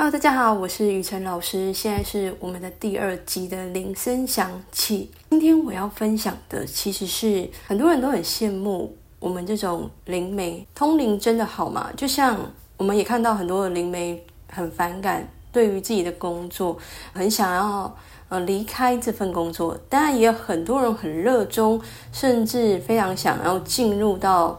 [0.00, 5.10] Hello，大家好，我是雨辰老师，现在是我们的第二集的铃声响起。
[5.28, 11.90] 今天我要分享的其实是很多人都很羡慕我们这种灵媒通灵真的好吗？
[11.94, 12.34] 就像
[12.78, 16.78] 我们也看到很多的灵媒很反感，对于自己的工作
[17.12, 17.94] 很想要
[18.30, 21.78] 呃离开这份工作，当然也有很多人很热衷，
[22.10, 24.58] 甚至非常想要进入到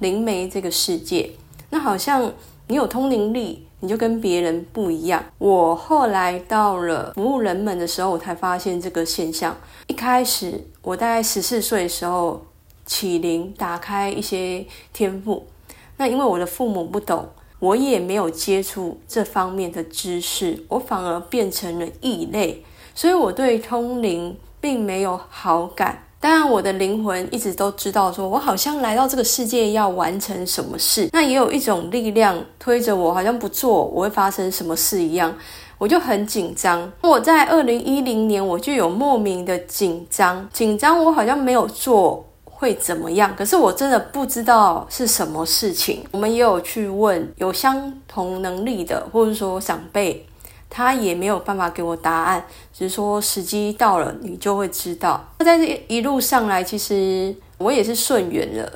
[0.00, 1.30] 灵媒这个世界。
[1.70, 2.30] 那好像
[2.66, 3.66] 你有通灵力。
[3.82, 5.20] 你就跟别人不一样。
[5.38, 9.56] 我后来到了服务人们的时候，我才发现这个现象。
[9.88, 12.46] 一开始，我大概十四岁的时候
[12.86, 15.44] 起灵，打开一些天赋。
[15.96, 26.04] 那因为我的父母不懂，我也没有接触这方面的知识，我反而变成了异类，所以我对通灵并没有好感。
[26.22, 31.08] 当然，我的灵魂一直都知道，说我好像来到这个世界要完成什么事。
[31.12, 35.34] 那也有一种力量推着我，好像不做我会发生什么事一样，
[35.78, 36.88] 我就很紧张。
[37.00, 46.04] 我在二零一零年我就有莫名的紧张，紧张我好像没有做会怎么样，可是我真的不知道是什么事情。
[46.12, 50.24] 我们也有去问有相同能力的，或者说长辈。
[50.74, 52.42] 他也没有办法给我答案，
[52.72, 55.22] 只是说时机到了，你就会知道。
[55.38, 58.72] 那在这一路上来，其实我也是顺缘了。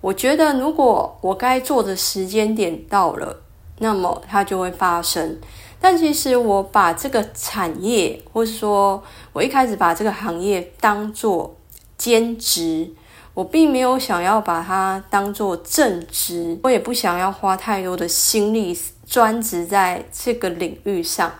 [0.00, 3.42] 我觉得，如果我该做的时间点到了，
[3.78, 5.38] 那么它就会发生。
[5.80, 9.00] 但其实我把这个产业，或是说
[9.32, 11.54] 我一开始把这个行业当做
[11.96, 12.90] 兼职，
[13.36, 18.76] 我并没有想要把它当做正职，我也不想要花太多的心力。
[19.06, 21.32] 专职在这个领域上，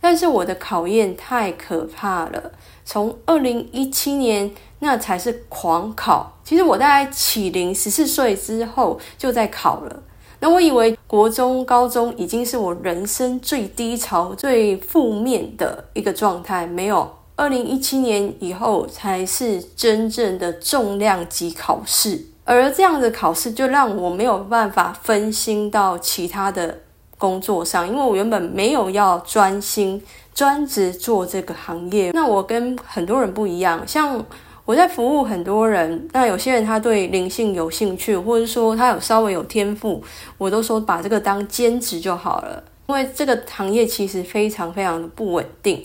[0.00, 2.50] 但是我的考验太可怕了。
[2.84, 4.50] 从二零一七年
[4.80, 10.02] 那才是狂考，其实我大概起龄十四岁之后就在考了。
[10.40, 17.08] 那我以为国中、高中已经是我人生最低潮、最负面的一个状态，没有。
[17.36, 26.80] 二零一七年以后才是真正的重量级考试，而这样的考试就让我没有办法分心到其他的。
[27.16, 30.02] 工作上，因为我原本没有要专心
[30.34, 33.86] 专职做这个行业，那我跟很多人不一样。
[33.86, 34.22] 像
[34.66, 40.02] 我在服务很多人，那有些人他对灵性有兴趣，或者说他有稍微有天赋，
[40.36, 42.62] 我都说把这个当兼职就好了。
[42.88, 45.82] 因为这个行业其实非常非常的不稳定，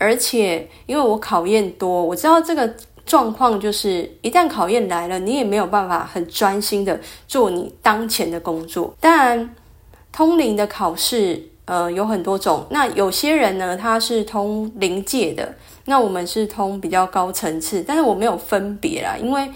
[0.00, 2.74] 而且因为我考验多，我知道这个
[3.06, 8.92] 状况就是一旦考验来了，你也没有办法很专心的做你当前的工作。
[8.98, 9.54] 当然。
[10.12, 12.66] 通灵的考试，呃，有很多种。
[12.70, 19.48] 那有些人呢，他是通灵界的，那我们是通比较高层次，但是我没有分别啦，因为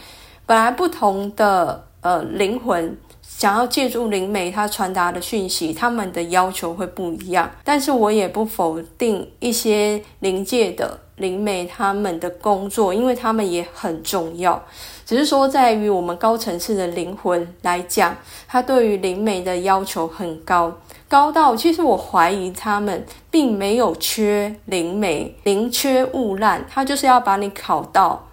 [0.47, 2.97] 本来不同的呃灵魂
[3.37, 7.51] 想要借助灵媒他传达的讯息，他们的要求会不一样。
[7.65, 14.63] 但是我也不否定一些灵界的灵媒他们的工作，因为他们也很重要。
[15.05, 20.73] 只是说，在于我们高层次的灵魂来讲，他对于灵媒的要求很高，
[21.09, 28.29] 高到其实我怀疑他们并没有缺灵媒，宁缺毋滥，他就是要把你考到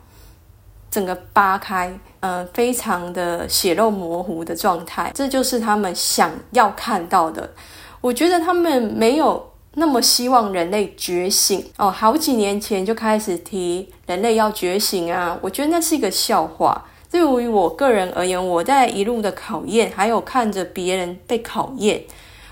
[0.90, 7.52] 整个扒开，嗯，非常的血肉模糊的状态，这就是他们想要看到的。
[8.00, 9.52] 我觉得他们没有。
[9.76, 16.84] 那么希望人类觉醒哦，好几年前就开始提人类要觉醒啊，我觉得那是一个笑话。
[17.10, 22.04] 对于我个人而言，我在一路的考验，还有看着别人被考验，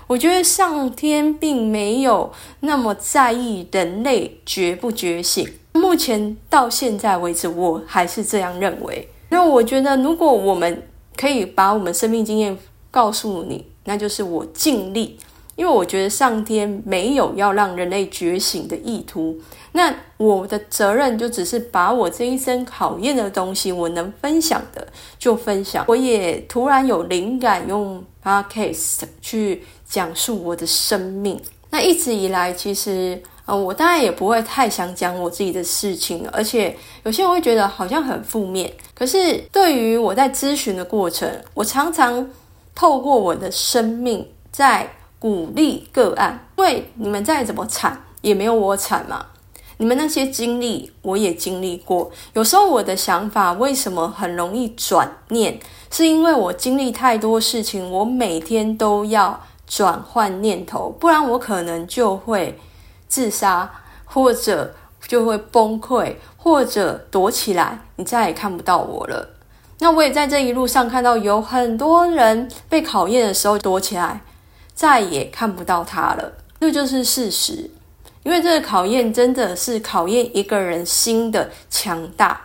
[0.06, 5.46] 我觉得上天并没有那么在意人类觉不觉醒。
[5.72, 9.10] 目前到现在为止，我还是这样认为。
[9.30, 10.82] 那我觉得，如果我们
[11.16, 12.58] 可以把我们生命经验
[12.90, 15.18] 告诉你，那就是我尽力。
[15.56, 19.38] 因为我觉得上天没有要让人类觉醒的意图，
[19.72, 24.88] 那我的责任就只是把我这一生考验的东西，我能分享的
[25.18, 25.84] 就分享。
[25.86, 31.38] 我也突然有灵感，用 podcast 去讲述我的生命。
[31.68, 38.72] 那一直以来，其实呃，我当然也不会太想讲我自己的事情，而且有些人会觉得好像很负面。
[38.94, 42.30] 可是对于我在咨询的过程，我常常
[42.74, 44.88] 透过我的生命在。
[45.20, 49.26] 鼓励个案，因为你们再怎么惨，也没有我惨嘛。
[49.76, 52.10] 你们那些经历，我也经历过。
[52.32, 55.60] 有时候我的想法为什么很容易转念，
[55.90, 62.58] 是因为我经历太多事情，我每天都要转换念头，不然我可能就会
[63.10, 63.70] 自杀，
[64.06, 64.74] 或者
[65.06, 69.28] 就会崩溃，或者躲起来，你再也看不到我了。
[69.80, 74.22] 那我也在这一路上看到有很多人被考验的时候躲起来。
[74.72, 76.32] 再也看不到他了。
[76.58, 77.70] 这就是事实。
[78.22, 82.40] 因为这个考验真的是考验一个人心的强大。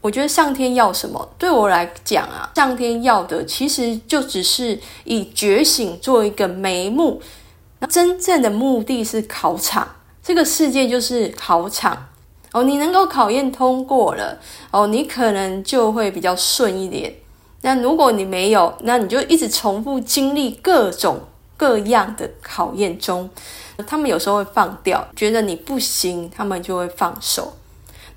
[0.00, 1.28] 我觉得上天要什么？
[1.36, 7.20] 对我来讲啊，上天要的其实就只是以觉醒做一个眉目。
[7.86, 9.86] 真正的目的是考场，
[10.22, 12.06] 这个世界就是考场
[12.52, 12.62] 哦。
[12.62, 14.38] 你能够考验通过了
[14.70, 17.14] 哦，你可能就会比较顺一点。
[17.62, 21.20] 那如果你没有，那你就一直重复经历各种
[21.56, 23.30] 各样的考验中。
[23.86, 27.54] 他们有时候会放掉，觉得你不行，他们就会放手。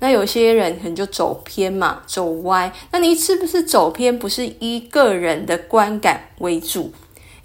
[0.00, 2.72] 那有些人可能就走偏嘛，走歪。
[2.92, 4.16] 那你是不是走偏？
[4.16, 6.92] 不是一个人的观感为主，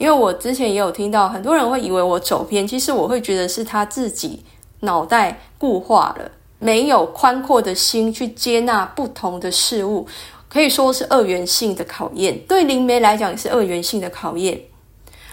[0.03, 4.43] 因为我之前也有听到很多人会以为我走偏，其实我会觉得是他自己
[4.81, 6.29] 脑袋固化了，
[6.59, 10.05] 没有宽阔的心去接纳不同的事物，
[10.49, 12.37] 可以说是二元性的考验。
[12.49, 14.59] 对灵媒来讲也是二元性的考验。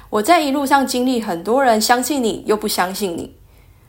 [0.08, 3.34] 我在一路上经历，很多人相信你又不相信你，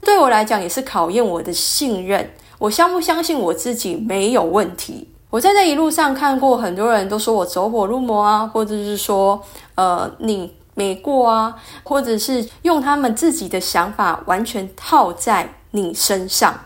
[0.03, 2.27] 对我来讲也是考验我的信任。
[2.57, 5.07] 我相不相信我自己没有问题？
[5.29, 9.39] 我在这一路上看过很多人都说我走火入魔啊，或者是说
[9.75, 10.51] 呃你
[10.81, 16.65] 没过啊，或者是用他们自己的想法完全套在你身上。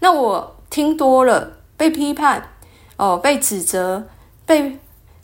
[0.00, 2.50] 那我听多了，被批判
[2.98, 4.04] 哦，被指责，
[4.44, 4.78] 被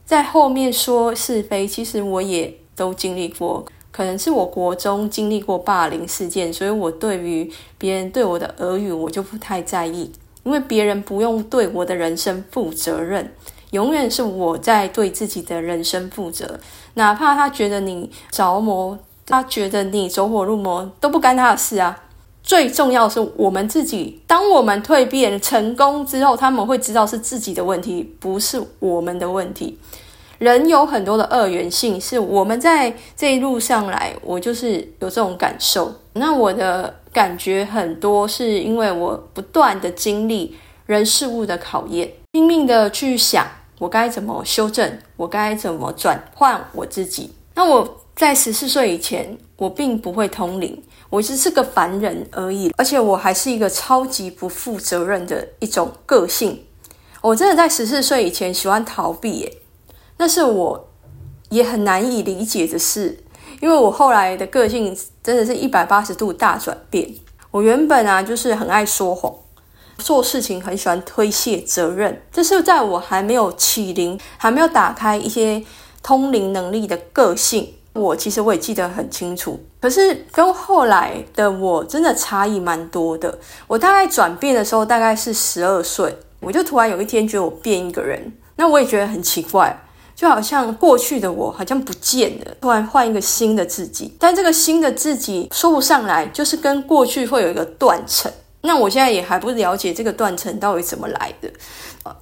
[0.06, 2.54] 在后面说是非，其实我也。
[2.76, 7.48] 都经历过，可能是我国中经历过霸凌事件，所以我对于
[7.78, 10.10] 别人对我的耳语，我就不太在意，
[10.42, 13.32] 因为别人不用对我的人生负责任，
[13.74, 16.60] 永远是我在对自己的人生负责。
[16.94, 22.04] 哪怕他觉得你着魔，他觉得你走火入魔，都不干他的事啊。
[22.44, 29.76] 最重要是我们自己，当我们蜕变成功之后，他们会知道是自己的问题，不是我们的问题。
[30.38, 35.92] 人有很多的二元性，是我们在这一路上来，我就是有这种感受。
[36.12, 40.56] 那我的感觉很多，是因为我不断的经历
[40.86, 43.46] 人事物的考验，拼命的去想
[43.78, 47.32] 我该怎么修正，我该怎么转换我自己。
[47.54, 56.64] 那我在十四岁以前，我并不会通灵，我只是个凡人而已，而且我还是一个超级不负责任的一种个性。
[57.20, 59.52] 我真的在十四岁以前喜欢逃避耶。
[60.16, 60.88] 那是我
[61.48, 63.18] 也很难以理解的事，
[63.60, 67.12] 因为我后来的个性真的是一百八十度大转变。
[67.50, 69.32] 我原本啊就是很爱说谎，
[69.98, 72.22] 做事情很喜欢推卸责任。
[72.32, 75.62] 这是在我还没有启灵、还没有打开一些
[76.02, 77.74] 通灵能力的个性。
[77.94, 83.38] 我其实我也记得很清楚，可是跟后来的我真的差异蛮多的。
[83.68, 89.80] 我大概转变的时候大概是十二岁，我就突然有一天觉得我变一个人，那我也觉得很奇怪。
[90.16, 98.30] 就好像过去的我好像不见了，突然换一个新的自己，但这个新的自己说不上来，就是跟过去会有一个断层。
[98.66, 101.50] 那我现在也还不了解这个断层到底怎么来的，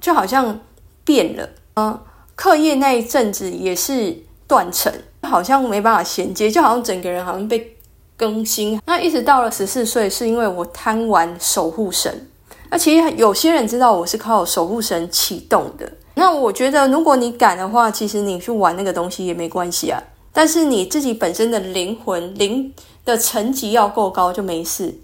[0.01, 0.61] 就好像
[1.05, 1.49] 变了。
[1.77, 1.99] 嗯，
[2.35, 4.17] 课业那一阵子也是
[4.49, 4.93] 断层，
[5.23, 7.77] 好像没办法衔接，就好像整个人好像被
[8.17, 8.81] 更新。
[8.87, 12.29] 那一直到了十四岁，是因为我贪玩守护神。
[12.71, 15.91] 那其实有些人知道我是靠守护神启动的。
[16.15, 20.03] 那我觉得，如果你敢的话，其实你去玩那个东西也没关系啊。
[20.33, 22.73] 但是你自己本身的灵魂灵
[23.05, 24.95] 的层级要够高就没事。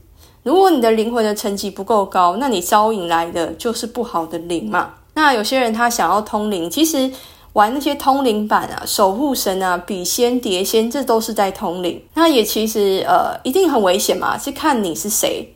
[0.43, 4.95] 如果你的灵魂的层级不够高，那你招引来的就是不好的灵嘛。
[5.15, 7.11] 那有些人他想要通灵，其实
[7.53, 12.03] 玩那些通灵版啊、守护神啊、笔仙、碟仙，这都是在通灵。
[12.15, 15.55] 那也其实呃，一定很危险嘛，是看你是谁。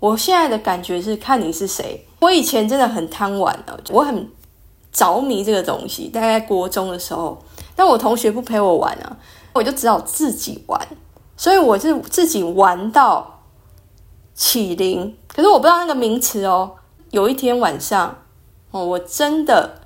[0.00, 2.06] 我现在的感觉是看你是谁。
[2.20, 4.28] 我以前真的很贪玩的，我很。
[4.92, 7.36] 着迷这个东西，大概国中的时候，
[7.74, 9.16] 但我同学不陪我玩啊，
[9.52, 10.80] 我就只好自己玩，
[11.36, 13.33] 所以我是自己玩到
[14.34, 15.16] 起灵。
[15.28, 16.72] 可是我不知道那个名词哦。
[17.10, 18.16] 有一天晚上，
[18.70, 19.80] 哦，我真的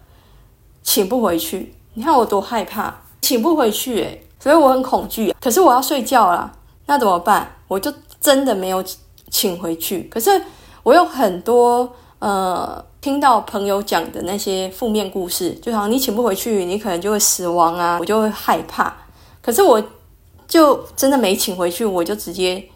[0.83, 1.75] 请不回去。
[1.95, 5.35] 你看我多害怕，请不回去诶，所以我很恐惧。
[5.41, 6.53] 可是我要睡觉啦，
[6.87, 7.57] 那怎么办？
[7.69, 8.83] 我就真的没有
[9.31, 10.03] 请回去。
[10.11, 10.43] 可是
[10.83, 12.85] 我有很多呃。
[13.01, 18.93] 听到朋友讲的那些负面故事，就好像你请不回去，你可能就会死亡啊，我就会害怕。
[19.41, 19.81] 可是我
[20.49, 22.69] 就真的没请回去，我就直接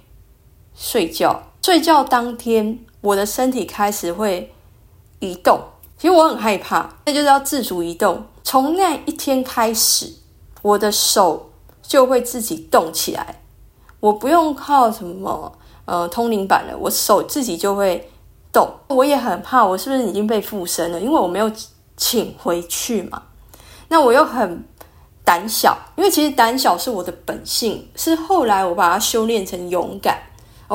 [0.77, 1.43] 睡觉。
[1.63, 4.53] 睡觉当天，我的身体开始会
[5.21, 5.61] 移动，
[5.97, 8.25] 其实我很害怕，那就是要自主移动。
[8.43, 10.13] 从那一天开始，
[10.61, 11.51] 我的手
[11.81, 13.43] 就会自己动起来，
[14.01, 18.09] 我不用靠什么呃通灵板了，我手自己就会。
[18.53, 21.01] 动，我也很怕，我是不是已经被附身了？
[21.01, 21.51] 因为我没有
[21.97, 23.23] 请回去嘛。
[23.89, 24.63] 那我又很
[25.25, 30.21] 胆小，因为其实胆小是我的本性，是后来我把它修炼成勇敢。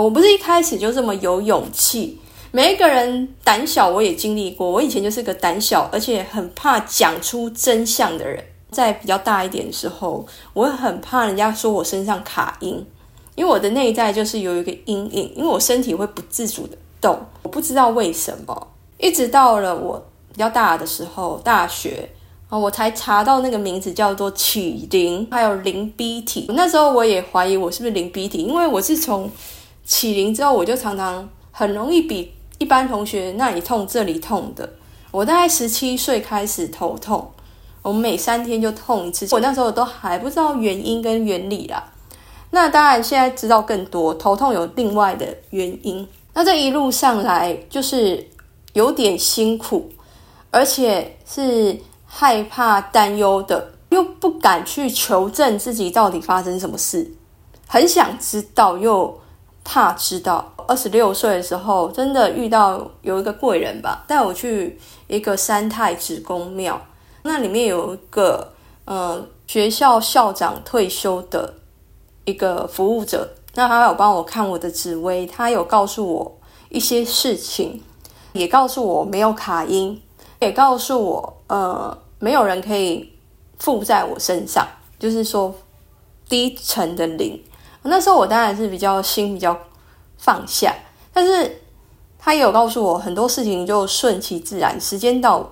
[0.02, 2.20] 我不是一开始就这么有勇气。
[2.52, 4.70] 每一个人胆小，我也经历过。
[4.70, 8.44] 我以前就是个胆小，而且很怕讲出真相的人。
[8.70, 12.86] 在比较大一点的时候，我很怕人家说我身上卡音，
[13.36, 18.68] 因为我的内在就是有一个阴影，因为我身体会不自主的动，我不知道为什么。
[18.98, 22.10] 一直到了我比较大的时候，大学
[22.50, 26.46] 啊，我才查到那个名字叫做启灵，还有灵 B 体。
[26.50, 29.30] 那时候我也怀疑我是不是灵 B 体，因为我是从
[29.88, 32.34] 启灵之后，我就常常很容易比。
[32.60, 34.68] 一般同学那里痛这里痛的，
[35.12, 37.32] 我大概十七岁开始头痛，
[37.84, 39.28] 我每三天就痛一次。
[39.32, 41.92] 我那时候都还不知道原因跟原理啦。
[42.50, 46.08] 那当然现在知道更多，头痛有另外的原因。
[46.34, 48.28] 那这一路上来就是
[48.74, 49.92] 有点辛苦，
[50.50, 51.78] 而且是
[52.08, 57.12] 害怕、担忧的，又不敢去求证自己到底发生什么事，
[57.68, 59.20] 很想知道又
[59.68, 60.54] 怕知道。
[60.66, 66.82] 二十六岁的时候，真的遇到有一个贵人吧，带我去一个三太子宫庙，
[67.24, 68.54] 那里面有一个
[68.86, 71.54] 呃学校校长退休的
[72.24, 76.38] 一个服务者，那他有帮我看我的紫薇，他有告诉我
[76.70, 77.82] 一些事情，
[78.34, 80.02] 也告诉我没有卡音，
[80.40, 83.14] 也告诉我呃没有人可以
[83.58, 84.68] 附在我身上，
[85.00, 85.54] 就是说
[86.28, 87.42] 低沉的灵。
[87.88, 89.58] 那时候我当然是比较心比较。
[90.20, 90.74] 放下，
[91.14, 91.62] 但是
[92.18, 95.48] 他也有告诉我很多事情就顺其自然，时间到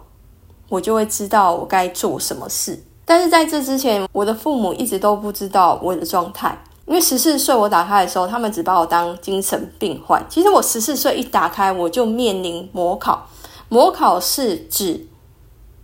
[0.70, 2.84] 我就会知道我该做什么事。
[3.06, 10.26] 但是在这之前，我的父母一直都不知道我的状态，因为十四岁我打开的时候，他们只把我当精神病患。
[10.28, 13.30] 其实我十四岁一打开，我就面临模考。
[13.70, 15.06] 模考是指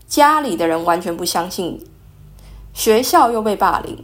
[0.08, 1.86] 家里的人完全不相信，
[2.74, 4.04] 学校又被霸凌。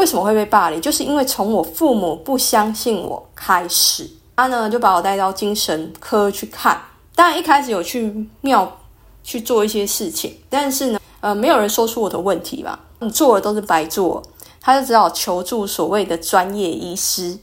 [0.00, 0.80] 为什么会被霸凌？
[0.80, 6.80] 就是因为从我父母不相信我开始，他呢就把我带到精神科去看。
[7.14, 8.78] 当然一开始有去庙
[9.22, 12.80] 去做一些事情，但是呢，呃，没有人说出我的问题吧？
[13.00, 14.22] 你做的都是白做，
[14.58, 17.38] 他就只好求助所谓的专业医师。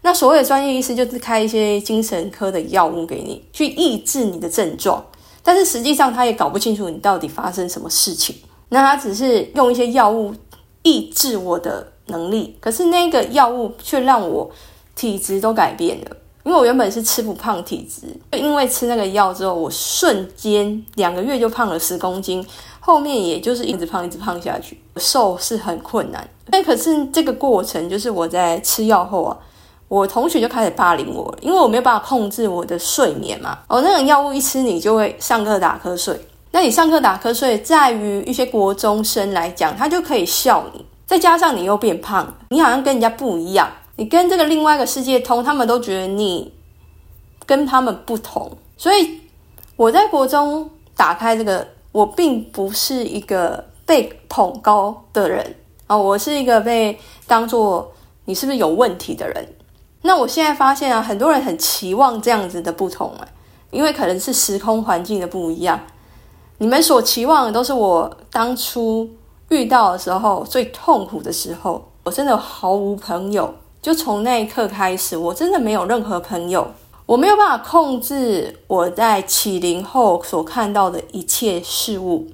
[0.00, 5.04] 那所谓的专业医师就是开一些精神科的药物给你，去抑制你的症状。
[5.42, 8.34] 但是实际上他也搞不清楚你到底发生什么事情。
[8.70, 10.34] 那他只是用一些药物。
[10.84, 14.50] 抑制我的能力，可是那个药物却让我
[14.94, 16.16] 体质都改变了。
[16.44, 22.42] 因为我原本是吃不胖体质，因为吃那个药之后，我瞬间两个月就胖了十公斤，
[22.80, 26.26] 后面也就是一直胖一直胖下去，瘦是很困难。
[26.50, 29.36] 但可是这个过程，就是我在吃药后啊，
[29.88, 33.58] 我同学就开始霸凌我，因为我没有办法控制我的睡眠嘛。
[33.68, 36.18] 哦，那种药物一吃，你就会上课打瞌睡。
[36.52, 40.82] 那你上课打瞌睡，在于一些国中生来讲，他就可以笑你。
[41.08, 46.52] 再加上你又变胖，你好像跟人家不一样，你跟这个另外一个世界通，他们都觉得你
[47.46, 48.52] 跟他们不同。
[48.76, 49.18] 所以
[49.76, 57.90] 我在国中打开这个，我并不是一个被捧高的人啊，我是一个被当做
[58.26, 59.54] 你是不是有问题的人。
[60.02, 63.28] 那我现在发现啊，很多人很期望这样子的不同哎，
[63.70, 65.80] 因为可能是时空环境的不一样。
[66.58, 69.08] 你们所期望的都是我当初
[69.48, 73.54] 遇到的时候最痛苦的时候，我真的毫无朋友。
[73.80, 76.66] 就从那一刻开始，我真的没有任何朋友，
[77.06, 82.26] 我没有办法控制我在起灵后所看到的一切事物。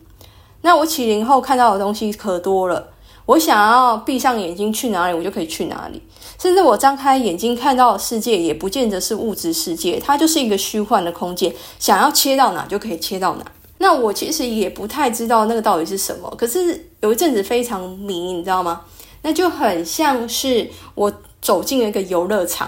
[0.62, 2.88] 那我起灵后看到的东西可多了，
[3.26, 6.02] 我想要闭上眼睛去哪里，我就可以去哪里。
[6.38, 13.44] 甚至我张开眼睛看到的世界，也不见得是物质世界，它就是一个虚幻的空间，想要切到哪就可以切到哪。
[13.78, 18.80] 那我其实也不太知道那个到底是什么，可是有一阵子非常迷，你知道吗？
[19.20, 22.66] 那就很像是我走进了一个游乐场，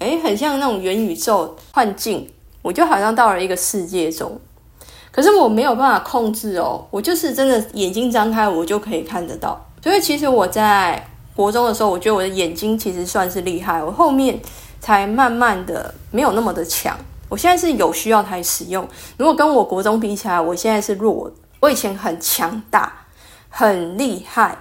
[0.00, 2.30] 诶，很像那种元宇宙幻境，
[2.60, 4.38] 我就好像到了一个世界中，
[5.10, 9.58] 可是我没有办法控制哦，我就是真的眼睛张开，我就可以看得到。
[9.82, 11.02] 所以其实我在
[11.34, 14.38] 国中的时候，我觉得我的眼睛其实算是厉害，我后面
[14.82, 16.94] 才慢慢的没有那么的强。
[17.30, 18.86] 我现在是有需要才使用。
[19.16, 21.32] 如果跟我国中比起来，我现在是弱。
[21.60, 22.92] 我以前很强大，
[23.58, 24.56] 很厉害，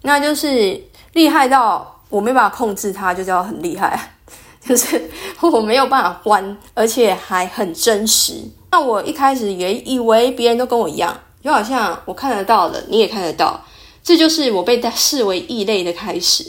[0.00, 4.14] 那就是厉害到我没办法控制它，就叫很厉害。
[4.64, 5.10] 就是
[5.42, 8.42] 我没有办法关，而且还很真实。
[8.70, 11.14] 那我一开始也以为别人都跟我一样，
[11.44, 13.60] 就好像我看得到的，你也看得到，
[14.02, 16.42] 这就是我被视为异类的开始。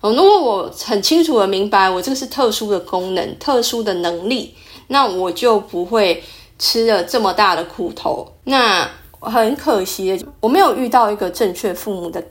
[0.00, 4.52] 哦，如果我很清楚的明白，我这个是特殊的功能，特殊的能力。
[4.88, 6.20] 那我就不会
[6.58, 8.32] 吃了这么大的苦头。
[8.42, 8.88] 那
[9.24, 12.22] 很可惜，我没有遇到一个正确父母的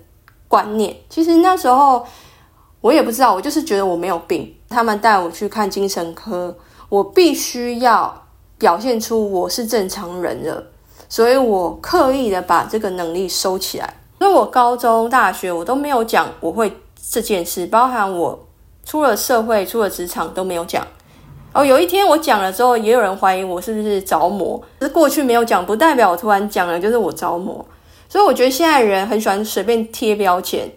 [0.47, 0.95] 观念。
[1.09, 2.05] 其实那时候
[2.81, 4.55] 我也不知道，我就是觉得我没有病。
[4.69, 6.55] 他们带我去看精神科，
[6.89, 8.25] 我必须要
[8.57, 10.63] 表现出我是正常人了，
[11.07, 13.93] 所以我刻意的把这个能力收起来。
[14.19, 16.71] 因为我高中、大学我都没有讲我会
[17.11, 18.47] 这件事，包含我
[18.85, 20.85] 出了社会、出了职场都没有讲。
[21.53, 24.59] 哦，有一天我讲了之后，也有人怀疑我是不是着魔。
[24.81, 27.63] 是过去没有讲，不代表我突然讲了就是我着魔。
[28.09, 30.69] 所以我觉得现在人很喜欢随便贴标签。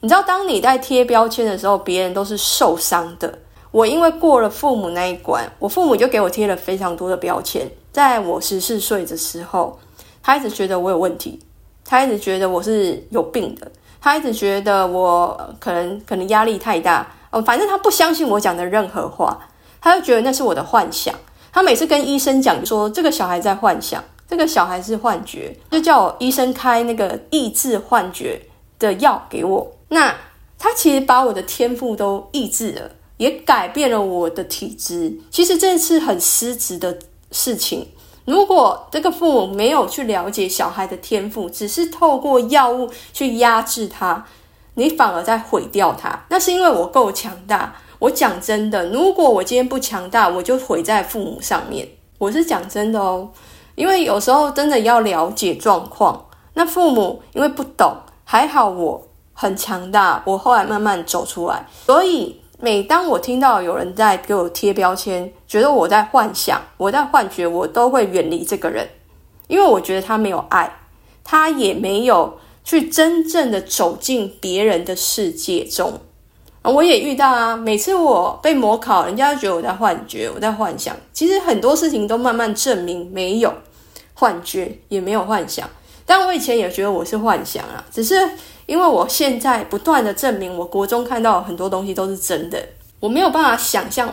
[0.00, 3.32] 你知道，当你在贴标签的时候，别人都是受伤的。
[3.70, 7.70] 我因为过了父母那一关，我父母就给我贴了非常多的标签。
[7.92, 9.78] 在我十四岁的时候，
[10.20, 11.40] 他一直觉得我有问题，
[11.84, 19.38] 他一直觉得我是有病的，他一直觉得我可能可能压力太大哦，反正他不相信我讲的任何话。
[19.84, 21.14] 他就觉得那是我的幻想。
[21.52, 28.40] 他每次跟医生讲说这个小孩在幻想，这个小孩是幻觉，就叫我医生开那个抑制幻觉
[28.78, 29.70] 的药给我。
[29.88, 30.16] 那
[30.58, 35.14] 他其实把我的天赋都抑制了，也改变了我的体质。
[35.30, 36.98] 其实这是很失职的
[37.30, 37.86] 事情。
[38.24, 44.24] 如果这个父母没有去了解小孩的天赋，只是透过药物去压制他，
[44.76, 46.24] 你反而在毁掉他。
[46.30, 47.76] 那是因为我够强大。
[47.98, 51.88] 我讲真的，如果我今天不强大，我就毁在父母上面。
[52.18, 53.30] 我是讲真的哦，
[53.74, 56.26] 因为有时候真的要了解状况。
[56.54, 61.66] 那父母因为不懂，还好我很强大，我后来慢慢走出来。
[61.84, 68.88] 所以每当我听到有人在给我贴标签，觉得我在幻想，我在幻觉，我都会远离这个人，
[69.48, 70.78] 因为我觉得他没有爱，
[71.24, 76.00] 他也没有去真正的走进别人的世界中。
[76.70, 80.96] 我也遇到啊，每次我被模考，人家就觉得我在幻觉，我在幻想。
[81.12, 83.52] 其实很多事情都慢慢证明没有
[84.14, 85.68] 幻觉，也没有幻想。
[86.06, 88.14] 但我以前也觉得我是幻想啊，只是
[88.64, 92.58] 因为我现在不断的证明，我国中看到很多东西都是真的。
[92.98, 94.10] 我没有办法想象，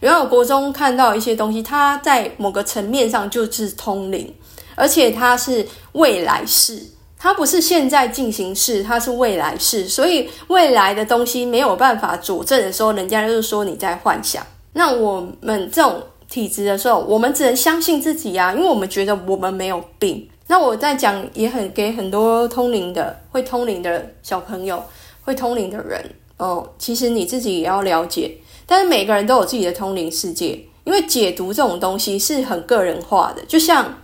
[0.00, 4.30] 原来我国中看到一些东西，它在某个层面上就是通灵，
[4.74, 6.82] 而且它是未来式。
[7.24, 14.46] 它不是现在进行式，它是未来式，所以未来的东西没有办法佐证的时候，人家就是说你在幻想。
[14.74, 20.28] 那我们这种体质的时候，我们只能相信自己啊，因为我们觉得我们没有病。
[20.48, 24.84] 那我在讲也很给很多通灵的、会通灵的小朋友、
[25.22, 26.04] 会通灵的人
[26.36, 28.32] 哦，其实你自己也要了解。
[28.66, 33.94] 但是每个人都有自己的通灵世界，因为解读这种东西是很个人化的，就像。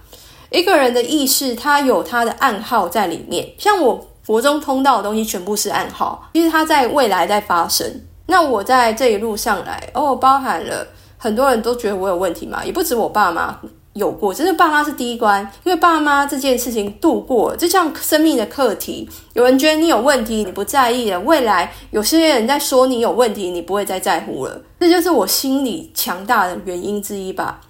[0.50, 3.48] 一个人的意识，他有他的暗号在里面。
[3.56, 7.86] 像我佛中通道的东西，全部是暗号，其实它在未来在发生。
[8.26, 10.86] 那我在这一路上来，哦，包含了
[11.16, 13.58] 很多人都觉得我有问题嘛，也不止我爸妈
[13.94, 19.08] 有过，只是爸妈是第一关，因为爸妈这件事情度过，就像生命的课题。
[19.32, 24.60] 有人觉得你有问题，你不在意了；未来有些人在说你有问题，你不会再在乎了。
[24.78, 27.60] 这就是我心理强大的原因之一吧。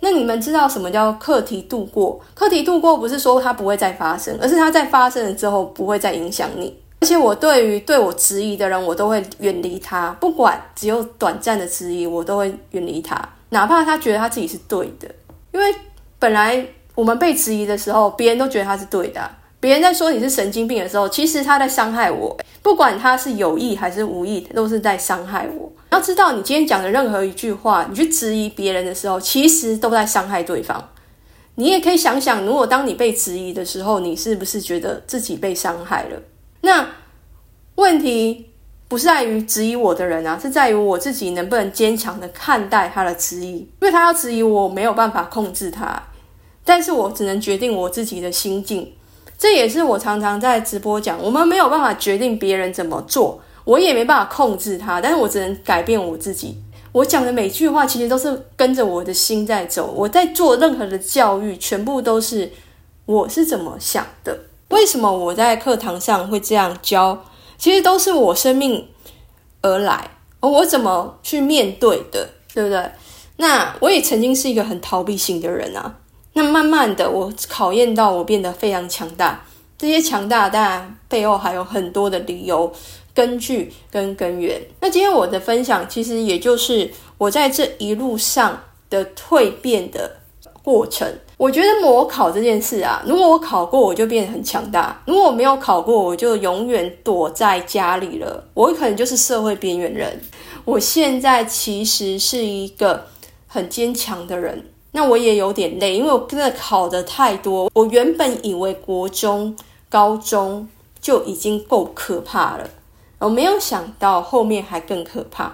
[0.00, 2.20] 那你们知道什么叫课题度过？
[2.34, 6.76] 课题度过不是说它不会再发生，而是它在发生了之后不会再影响你。
[7.00, 15.06] 而且我对于对我质疑的人，我都会远离他，不管只有短暂的质疑，我都会远离他，哪怕他觉得他自己是对的。
[15.52, 15.74] 因为
[16.18, 19.20] 本来我们被质疑的时候，别人都觉得他是对的。
[19.60, 22.36] 别人在说你是神经病的时候，其实他在伤害我。
[22.64, 25.70] 不管他是有意还是无意，都是在伤害我。
[25.90, 30.88] 要知道，你今天讲的任何一句话，你去质疑别人的时候，其实都在伤害对方。
[31.56, 36.22] 你也可以想想，如果当你被质疑的时候，你是不是觉得自己被伤害了？
[36.62, 36.88] 那
[37.74, 38.46] 问题
[38.88, 43.56] 不是在于质疑我的人啊，是在于我自己能不能坚强的看待他的质疑。
[43.58, 46.02] 因为他要质疑我，没有办法控制他，
[46.64, 48.90] 但是我只能决定我自己的心境。
[49.44, 56.56] 这也是我常常在直播讲，我们没有办法决定别人怎么做，我也没办法控制他，但是我只能改变我自己。
[56.92, 62.50] 我讲的每句话其实都是跟着我的心在走，我在做任何的教育，全部都是
[63.04, 64.34] 我是怎么想的。
[64.70, 67.22] 为什么我在课堂上会这样教？
[67.58, 68.88] 其实都是我生命
[69.60, 72.90] 而来，我怎么去面对的，对不对？
[73.36, 75.96] 那我也曾经是一个很逃避型的人啊。
[76.34, 79.44] 那慢慢的，我考验到我变得非常强大。
[79.78, 82.72] 这些强大当然背后还有很多的理由、
[83.14, 84.60] 根据跟根源。
[84.80, 90.10] 那今天我的分享，其实也就是我在这一路上的蜕变的
[90.62, 91.08] 过程。
[91.36, 98.42] 我觉得模考这件事啊，如果我考过，我就变得很强大；如果我没有考过，我就永远躲在家里了。
[98.54, 100.20] 我可能就是社会边缘人。
[100.64, 103.06] 我现在其实是一个
[103.46, 104.64] 很坚强的人。
[104.96, 107.68] 那我也有点累，因为我真的考的太多。
[107.74, 109.56] 我原本以为国中、
[109.88, 110.68] 高中
[111.00, 112.70] 就已经够可怕了。
[113.18, 115.52] 我没有想到后面还更可怕。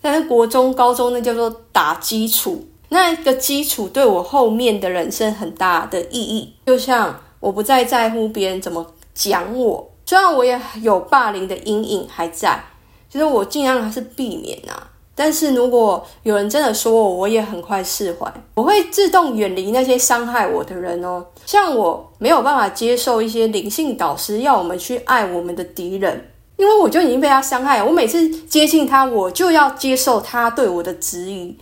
[0.00, 6.54] 但是国中、高中那叫做打基础，那个基础对我后面的人生很大的意义。
[6.66, 12.62] 就像我不再在乎别人怎么讲我，虽然我也有霸凌的阴影还在，
[13.10, 14.92] 就是我尽量还是避免啊。
[15.18, 21.24] 但是如果有人真的说我，我也很快释怀，我会自动远离那些伤害我的人哦。
[21.46, 27.82] 像我没有办法接受一些灵性导师要我们去爱我们的敌人，因为我就已经被他伤害。
[27.82, 31.56] 我每次接近他，我就要接受他对我的质疑，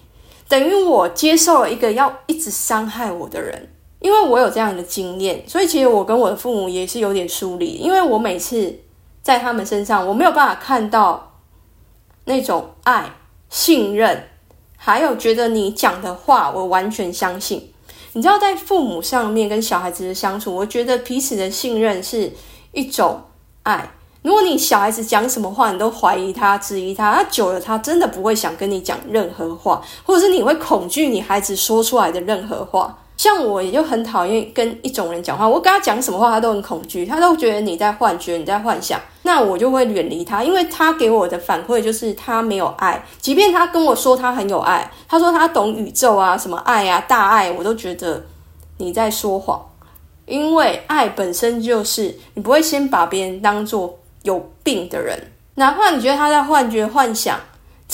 [0.48, 3.70] 等于我接受了一个要一直伤害我的人。
[4.00, 8.80] 因为我有这样的经验，所以其实我跟我的父母也是有点疏离，因为我每次
[9.22, 11.38] 在他们身上，我没有办法看到
[12.24, 13.10] 那种爱。
[13.54, 14.24] 信任，
[14.76, 17.72] 还有觉得你讲的话，我完全相信。
[18.14, 22.32] 你知道，在父母上面跟小孩子的相处，我觉得彼此的信任是
[22.72, 23.22] 一种
[23.62, 23.88] 爱。
[24.22, 33.03] 如果你小孩子讲什么话，你都怀疑他、质疑他，他久了，他真的不会想跟你讲任何话，或者是你会恐惧你孩子说出来的任何话。
[33.16, 48.24] 像我也就很讨厌跟一种人讲话，我跟他讲什么话，他都很恐惧，他都觉得你在幻觉，你在幻想，那我就会远离他，因为他给我的反馈就是他没有爱，即便他跟我说他很有爱，他说他懂宇宙啊，什么爱啊，大爱，我都觉得
[48.78, 49.64] 你在说谎，
[50.26, 57.38] 因为爱本身就是你不会先把别人当做有病的人，哪怕你觉得他在幻觉、幻想。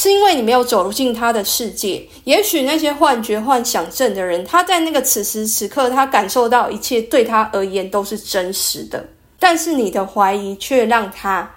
[0.00, 2.02] 是因为你没有走进他的世界。
[2.24, 9.08] 也许那些幻觉、幻想症的人，他在那个此时此刻，他感受到一切对他而言都是真实的。
[9.38, 11.56] 但是你的怀疑却让他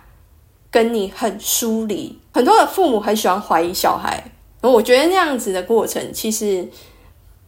[0.69, 2.19] 跟你很疏离。
[2.33, 4.21] 很多的父母很喜欢怀疑小孩，
[4.59, 6.67] 我觉得那样子的过程，其实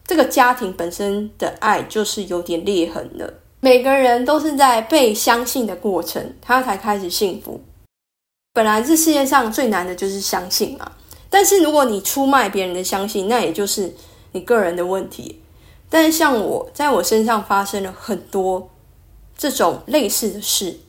[0.08, 3.34] 这个家庭本身的爱就是有点裂痕了。
[3.60, 7.60] 每个人都是在被相信的过程，他才开始幸福。
[8.56, 10.90] 本来这世界上最难的就是相信嘛，
[11.30, 13.94] 但是如果你出卖别人的相信，那也就是
[14.32, 15.42] 你个人的问题。
[15.90, 18.70] 但是像我在我身上发生了很多
[19.38, 20.80] 这种类似的事，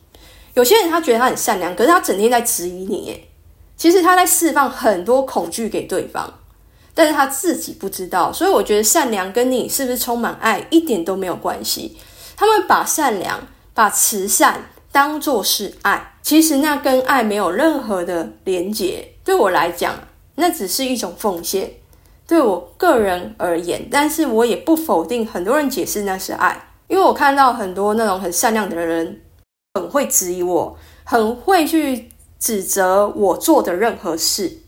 [0.54, 3.28] 有些人他觉得他很善良，可是他整天在质疑你，耶，
[3.76, 6.32] 其实他在释放很多恐惧给对方，
[6.94, 8.32] 但是他自己不知道。
[8.32, 11.98] 所以我觉得善良跟你是不是充满爱一点都没有关系。
[12.36, 16.14] 他们把善良、把慈善当做是爱。
[16.22, 19.94] 其实那跟爱没有任何的连结，对我来讲，
[20.36, 21.70] 那只是一种奉献。
[22.26, 29.20] 对我个人而言，但是我也不否定很多人解释那是爱，因为我看到很多那种很善良的人，
[29.74, 34.60] 很会质疑我，很会去指责我做的任何事。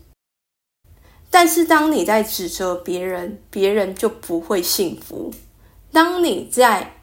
[1.31, 5.33] 但是当你在指责别人，别人就不会幸福。
[5.91, 6.98] 当你在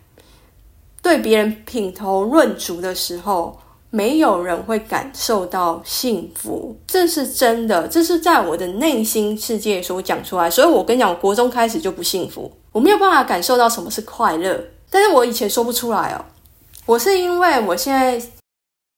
[1.07, 3.57] 对别人品头论足的时候，
[3.91, 10.51] 没有人会感受到幸福，这是真的，这是在我的内心世界所讲出来。
[10.51, 14.61] 所以我跟你讲，我国中开始就不幸福，我没有办法感受到什么是快乐。
[14.91, 16.25] 但是我以前说不出来哦，
[16.87, 18.21] 我是因为我现在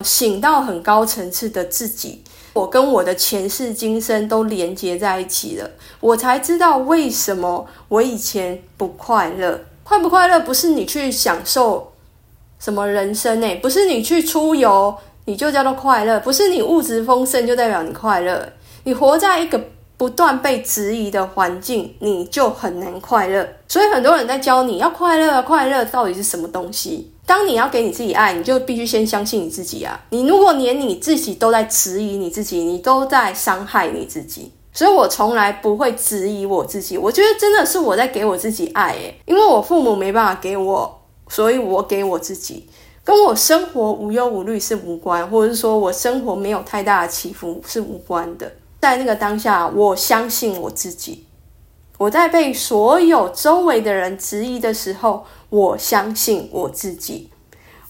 [0.03, 9.61] 醒到很高层次的自己，我跟我的前世今生都连接在一起了，我才知道为什么我以前不快乐。
[9.85, 11.93] 快不快乐不是你去享受。
[12.59, 13.55] 什么人生呢？
[13.63, 14.95] 不是你去出游
[15.27, 18.53] 你就叫做快乐，不是你物质丰盛就代表你快乐。
[18.85, 19.61] 你活在一个
[19.97, 23.47] 不断被质疑的环境，你就很难快乐。
[23.69, 27.13] 所以很多人在教你要快乐，快乐到底是什么东西？
[27.27, 30.01] 当你要给你自己爱，你就必须先相信你自己啊！
[30.09, 34.51] 你如果连你自己都在质疑你自己，你都在伤害你自己。
[34.73, 36.97] 所以我从来不会质疑我自己。
[36.97, 40.98] 我觉得真的是我在给我自己爱，诶，因为我父母没办法给我。
[41.29, 42.69] 所以我给我自己，
[43.05, 48.53] 跟我生活无忧无虑是无关，或者是说我生活没有太大的起伏是无关的。
[48.81, 51.25] 在那个当下，我相信我自己。
[51.99, 57.29] 我在被所有周围的人质疑的时候，我相信我自己。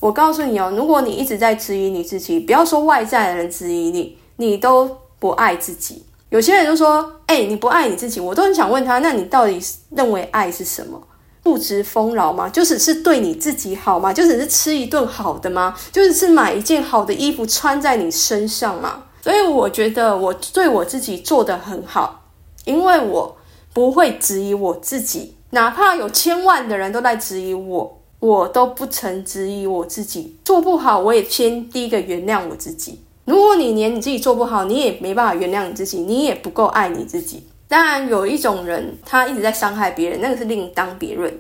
[0.01, 6.05] 我告诉你哦，如果你一直在质疑你自己，不要说外在的人质疑你，你都不爱自己。
[6.31, 9.59] 有些人就说：“哎，你不爱你自己。”我都很想问他：“那你到底
[9.91, 11.03] 认为爱是什么？”
[11.49, 12.49] 物质丰饶吗？
[12.51, 14.13] 就只是对你自己好吗？
[14.13, 15.75] 就只是吃一顿好的吗？
[15.91, 19.05] 就只是买一件好的衣服穿在你身上吗？
[19.23, 22.25] 所以我觉得我对我自己做得很好，
[22.65, 23.37] 因为我
[23.73, 30.37] 不会质疑我自己，哪怕有千万的人都在质疑我，我都不曾质疑我自己。
[30.45, 33.01] 做不好，我也先第一个原谅我自己。
[33.25, 37.45] 如果你连你自己做不好，你也没办法原谅你自己，你也不够爱你自己。
[37.69, 41.33] 当然，有一种人他一直在伤害别人，那个是另当别论。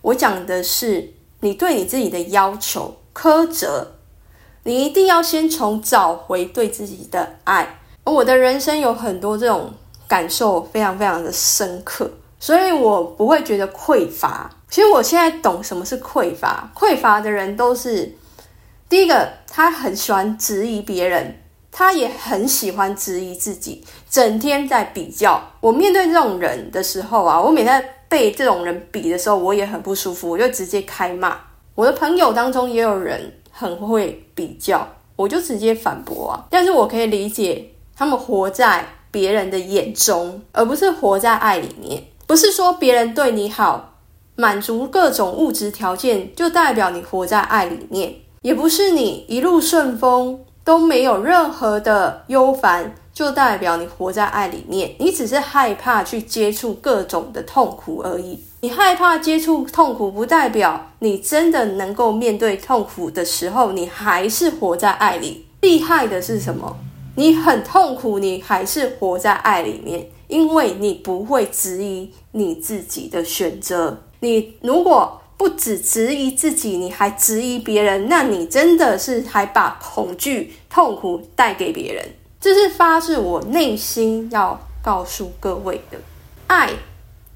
[0.00, 3.94] 我讲的是你对你自己的要求苛责，
[4.62, 7.80] 你一定要先从找回对自己的爱。
[8.04, 9.72] 而我的人生有很多这种
[10.06, 14.50] 感受，非常非常的深刻，所以我不会觉得匮乏。
[14.70, 16.72] 其实我现在懂什么是匮乏。
[16.74, 18.16] 匮乏的人都是
[18.88, 21.41] 第一个，他很喜欢质疑别人，
[21.72, 25.42] 他也很喜欢质疑自己，整天在比较。
[25.60, 31.36] 我面对这种人的时候啊，我每天被这种人比的时候，我也很不舒服，我就直接开骂。
[31.74, 36.44] 我的朋友当中也有人很会比较，我就直接反驳啊。
[36.50, 42.04] 但是我可以理解他们活在别人的眼中，而不是活在爱里面。
[42.26, 43.88] 不是说别人对你好。
[44.34, 54.94] 满足各种物质条件，就代表你活在爱里面；也不是你一路顺风都没有任何的忧烦，就代表你活在爱里面。
[54.98, 58.38] 你只是害怕去接触各种的痛苦而已。
[58.60, 65.46] 你害怕接触痛苦，不代表你真的能够面对痛苦的时候，你还是活在爱里。
[65.62, 66.76] 厉害的是什么？
[67.16, 73.98] 你很痛苦，你还是活在爱里面，因为你不会质疑你自己的选择。
[74.20, 82.08] 你如果不只质疑自己，你还质疑别人，那你真的是还把恐惧、痛苦带给别人。
[82.40, 85.98] 这是发自我内心要告诉各位的。
[86.46, 86.70] 爱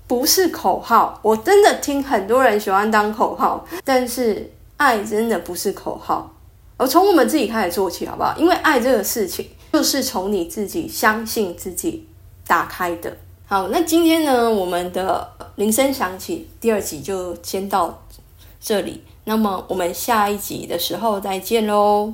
[0.07, 6.33] 不是口号，我真的听很多人喜欢当口号，但是爱真的不是口号。
[6.77, 8.37] 而从我们自己开始做起，好不好？
[8.39, 12.07] 因为爱这个事情，就是从你自己相信自己
[12.47, 13.17] 打开的。
[13.49, 18.03] 好，那今天呢，我们的铃声响起第二集就先到
[18.61, 19.05] 这里。
[19.23, 22.13] 那么我们下一集的时候再见喽。